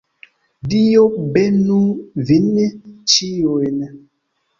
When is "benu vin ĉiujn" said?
1.35-3.77